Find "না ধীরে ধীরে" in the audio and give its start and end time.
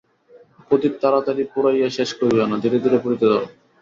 2.51-2.97